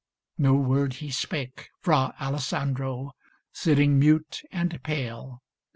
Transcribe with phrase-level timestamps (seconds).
[0.39, 3.11] No word he spake, Fra Alessandro,
[3.51, 5.43] sitting mute and pale.